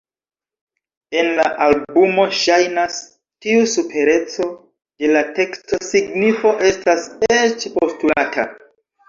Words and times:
En 1.17 1.27
la 1.39 1.43
albumo, 1.65 2.25
ŝajnas, 2.43 2.95
tiu 3.47 3.67
supereco 3.75 4.49
de 4.57 5.13
la 5.13 5.23
tekstosignifo 5.37 6.57
estas 6.73 7.07
eĉ 7.39 7.69
postulata. 7.79 8.49